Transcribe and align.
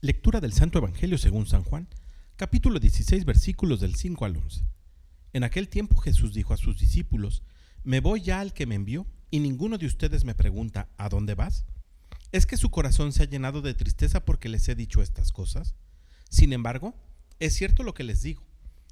Lectura 0.00 0.40
del 0.40 0.52
Santo 0.52 0.78
Evangelio 0.78 1.18
según 1.18 1.48
San 1.48 1.64
Juan, 1.64 1.88
capítulo 2.36 2.78
16, 2.78 3.24
versículos 3.24 3.80
del 3.80 3.96
5 3.96 4.24
al 4.26 4.36
11. 4.36 4.64
En 5.32 5.42
aquel 5.42 5.68
tiempo 5.68 5.96
Jesús 5.96 6.32
dijo 6.32 6.54
a 6.54 6.56
sus 6.56 6.78
discípulos, 6.78 7.42
Me 7.82 7.98
voy 7.98 8.20
ya 8.20 8.38
al 8.38 8.52
que 8.52 8.64
me 8.64 8.76
envió, 8.76 9.08
y 9.32 9.40
ninguno 9.40 9.76
de 9.76 9.86
ustedes 9.86 10.22
me 10.22 10.36
pregunta, 10.36 10.88
¿a 10.98 11.08
dónde 11.08 11.34
vas? 11.34 11.66
¿Es 12.30 12.46
que 12.46 12.56
su 12.56 12.70
corazón 12.70 13.12
se 13.12 13.24
ha 13.24 13.28
llenado 13.28 13.60
de 13.60 13.74
tristeza 13.74 14.24
porque 14.24 14.48
les 14.48 14.68
he 14.68 14.76
dicho 14.76 15.02
estas 15.02 15.32
cosas? 15.32 15.74
Sin 16.30 16.52
embargo, 16.52 16.94
es 17.40 17.54
cierto 17.54 17.82
lo 17.82 17.92
que 17.92 18.04
les 18.04 18.22
digo, 18.22 18.46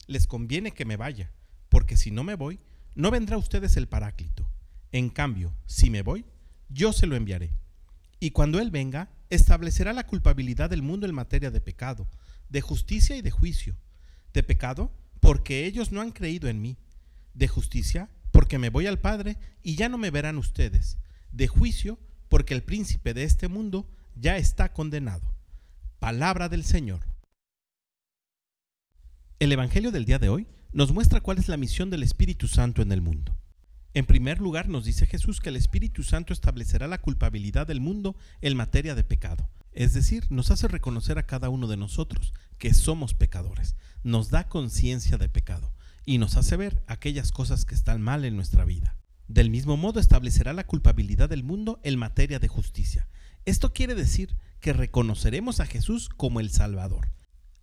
les 0.09 0.27
conviene 0.27 0.73
que 0.73 0.87
me 0.87 0.97
vaya, 0.97 1.31
porque 1.69 1.97
si 1.97 2.11
no 2.11 2.25
me 2.25 2.35
voy, 2.35 2.59
no 2.97 3.13
vendrá 3.13 3.37
a 3.37 3.39
ustedes 3.39 3.77
el 3.77 3.87
Paráclito. 3.87 4.51
En 4.91 5.11
cambio, 5.11 5.55
si 5.67 5.89
me 5.89 6.03
voy, 6.03 6.25
yo 6.69 6.93
se 6.93 7.07
lo 7.07 7.15
enviaré. 7.15 7.55
Y 8.19 8.31
cuando 8.31 8.61
Él 8.61 8.71
venga, 8.71 9.11
establecerá 9.31 9.93
la 9.93 10.07
culpabilidad 10.07 10.71
del 10.71 10.83
mundo 10.83 11.07
en 11.07 11.15
materia 11.15 11.51
de 11.51 11.61
pecado, 11.61 12.09
de 12.49 12.61
justicia 12.61 13.17
y 13.17 13.23
de 13.23 13.31
juicio. 13.31 13.77
De 14.33 14.43
pecado, 14.43 14.93
porque 15.21 15.67
ellos 15.67 15.93
no 15.93 16.01
han 16.01 16.13
creído 16.13 16.49
en 16.49 16.61
mí. 16.61 16.79
De 17.35 17.49
justicia, 17.49 18.11
porque 18.33 18.59
me 18.59 18.71
voy 18.71 18.87
al 18.87 18.99
Padre 18.99 19.39
y 19.63 19.77
ya 19.77 19.89
no 19.89 19.99
me 19.99 20.11
verán 20.11 20.39
ustedes. 20.39 20.99
De 21.33 21.49
juicio, 21.49 21.99
porque 22.29 22.55
el 22.55 22.63
príncipe 22.63 23.15
de 23.15 23.25
este 23.25 23.49
mundo 23.49 23.91
ya 24.15 24.37
está 24.37 24.73
condenado. 24.73 25.35
Palabra 25.99 26.49
del 26.49 26.65
Señor. 26.65 27.01
El 29.39 29.53
Evangelio 29.53 29.91
del 29.93 30.07
día 30.07 30.19
de 30.19 30.31
hoy 30.31 30.47
nos 30.73 30.93
muestra 30.93 31.21
cuál 31.21 31.39
es 31.39 31.49
la 31.49 31.57
misión 31.57 31.91
del 31.91 32.03
Espíritu 32.03 32.49
Santo 32.49 32.81
en 32.83 32.93
el 32.93 33.01
mundo. 33.03 33.37
En 33.97 34.05
primer 34.05 34.43
lugar, 34.43 34.69
nos 34.69 34.85
dice 34.85 35.07
Jesús 35.07 35.41
que 35.41 35.49
el 35.49 35.57
Espíritu 35.57 36.03
Santo 36.03 36.35
establecerá 36.35 36.87
la 36.87 37.01
culpabilidad 37.01 37.67
del 37.67 37.81
mundo 37.81 38.15
en 38.43 38.55
materia 38.55 38.95
de 38.95 39.05
pecado. 39.05 39.49
Es 39.73 39.95
decir, 39.95 40.27
nos 40.29 40.51
hace 40.51 40.69
reconocer 40.69 41.17
a 41.17 41.25
cada 41.25 41.49
uno 41.49 41.67
de 41.67 41.79
nosotros 41.79 42.35
que 42.59 42.75
somos 42.75 43.15
pecadores, 43.15 43.75
nos 44.03 44.29
da 44.29 44.51
conciencia 44.51 45.17
de 45.17 45.31
pecado 45.31 45.73
y 46.05 46.19
nos 46.19 46.37
hace 46.37 46.59
ver 46.59 46.85
aquellas 46.87 47.33
cosas 47.33 47.65
que 47.65 47.75
están 47.75 48.03
mal 48.03 48.27
en 48.27 48.37
nuestra 48.37 48.67
vida. 48.67 48.99
Del 49.29 49.49
mismo 49.49 49.79
modo 49.79 49.99
establecerá 49.99 50.53
la 50.53 50.67
culpabilidad 50.67 51.31
del 51.31 51.43
mundo 51.43 51.81
en 51.83 51.99
materia 51.99 52.39
de 52.39 52.49
justicia. 52.49 53.09
Esto 53.47 53.73
quiere 53.73 53.95
decir 53.95 54.37
que 54.61 54.75
reconoceremos 54.75 55.59
a 55.61 55.65
Jesús 55.65 56.11
como 56.11 56.41
el 56.41 56.51
Salvador, 56.51 57.13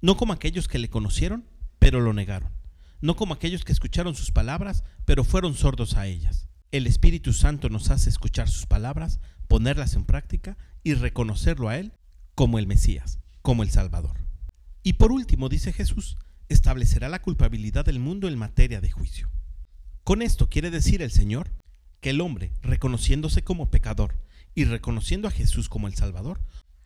no 0.01 0.17
como 0.17 0.33
aquellos 0.33 0.67
que 0.67 0.79
le 0.79 0.89
conocieron, 0.89 1.45
pero 1.77 2.01
lo 2.01 2.11
negaron 2.11 2.62
no 3.03 3.17
como 3.17 3.33
aquellos 3.33 3.65
que 3.65 3.73
escucharon 3.73 4.15
sus 4.15 4.31
palabras, 4.31 4.85
pero 5.03 5.25
fueron 5.25 5.55
sordos 5.55 5.95
a 5.95 6.07
ellas. 6.07 6.47
El 6.71 6.87
Espíritu 6.87 7.33
Santo 7.33 7.67
nos 7.67 7.89
hace 7.89 8.09
escuchar 8.09 8.49
sus 8.49 8.65
palabras, 8.65 9.19
ponerlas 9.49 9.95
en 9.95 10.05
práctica 10.05 10.57
y 10.83 10.93
reconocerlo 10.93 11.67
a 11.67 11.77
Él 11.77 11.91
como 12.33 12.59
el 12.59 12.65
Mesías, 12.65 13.19
como 13.41 13.61
el 13.61 13.71
Salvador. 13.71 14.25
Y 14.83 14.93
por 14.93 15.11
último, 15.11 15.49
dice 15.49 15.73
Jesús, 15.73 16.15
establecerá 16.47 17.09
la 17.09 17.21
culpabilidad 17.21 17.83
del 17.83 17.99
mundo 17.99 18.29
en 18.29 18.37
materia 18.37 18.79
de 18.79 18.91
juicio. 18.91 19.29
Con 20.05 20.21
esto 20.21 20.49
quiere 20.49 20.71
decir 20.71 21.01
el 21.01 21.11
Señor 21.11 21.51
que 21.99 22.11
el 22.11 22.21
hombre, 22.21 22.53
reconociéndose 22.61 23.43
como 23.43 23.69
pecador 23.69 24.17
y 24.55 24.63
reconociendo 24.63 25.27
a 25.27 25.31
Jesús 25.31 25.67
como 25.67 25.89
el 25.89 25.95
Salvador, 25.95 26.39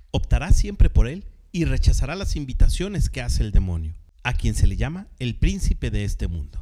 optará 0.10 0.52
siempre 0.52 0.90
por 0.90 1.08
Él 1.08 1.26
y 1.52 1.66
rechazará 1.66 2.16
las 2.16 2.36
invitaciones 2.36 3.12
que 3.12 3.22
hace 3.22 3.44
el 3.44 3.52
demonio 3.52 3.94
a 4.28 4.33
quien 4.33 4.56
se 4.56 4.67
le 4.67 4.75
llama 4.75 5.08
el 5.20 5.38
príncipe 5.38 5.89
de 5.89 6.03
este 6.03 6.28
mundo. 6.28 6.61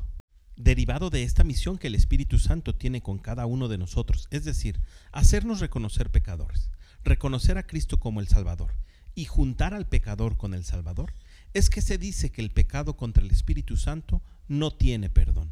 Derivado 0.56 1.10
de 1.10 1.24
esta 1.24 1.44
misión 1.44 1.80
que 1.80 1.88
el 1.88 1.96
Espíritu 1.96 2.38
Santo 2.38 2.76
tiene 2.76 3.02
con 3.02 3.18
cada 3.18 3.48
uno 3.48 3.68
de 3.68 3.80
nosotros, 3.80 4.28
es 4.30 4.46
decir, 4.46 4.80
hacernos 5.12 5.62
reconocer 5.62 6.12
pecadores, 6.12 6.70
reconocer 7.04 7.58
a 7.58 7.66
Cristo 7.66 8.00
como 8.00 8.20
el 8.20 8.28
Salvador 8.28 8.76
y 9.16 9.26
juntar 9.26 9.74
al 9.74 9.88
pecador 9.88 10.38
con 10.38 10.54
el 10.54 10.64
Salvador, 10.64 11.16
es 11.56 11.72
que 11.72 11.82
se 11.82 11.98
dice 11.98 12.32
que 12.32 12.44
el 12.44 12.52
pecado 12.52 12.98
contra 12.98 13.24
el 13.24 13.32
Espíritu 13.32 13.78
Santo 13.78 14.22
no 14.48 14.70
tiene 14.70 15.10
perdón. 15.10 15.52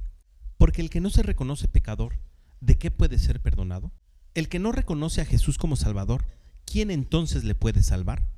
Porque 0.60 0.84
el 0.84 0.92
que 0.92 1.02
no 1.02 1.10
se 1.10 1.24
reconoce 1.24 1.68
pecador, 1.68 2.20
¿de 2.62 2.78
qué 2.78 2.92
puede 2.92 3.18
ser 3.18 3.42
perdonado? 3.42 3.92
El 4.36 4.50
que 4.50 4.60
no 4.60 4.72
reconoce 4.72 5.22
a 5.22 5.26
Jesús 5.26 5.58
como 5.58 5.76
Salvador, 5.76 6.28
¿quién 6.66 6.92
entonces 6.92 7.44
le 7.44 7.56
puede 7.56 7.82
salvar? 7.82 8.30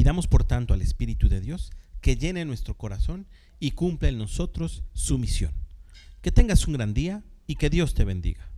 Pidamos 0.00 0.28
por 0.28 0.44
tanto 0.44 0.72
al 0.72 0.80
Espíritu 0.80 1.28
de 1.28 1.42
Dios 1.42 1.72
que 2.00 2.16
llene 2.16 2.46
nuestro 2.46 2.74
corazón 2.74 3.26
y 3.58 3.72
cumpla 3.72 4.08
en 4.08 4.16
nosotros 4.16 4.82
su 4.94 5.18
misión. 5.18 5.52
Que 6.22 6.32
tengas 6.32 6.66
un 6.66 6.72
gran 6.72 6.94
día 6.94 7.22
y 7.46 7.56
que 7.56 7.68
Dios 7.68 7.92
te 7.92 8.04
bendiga. 8.04 8.49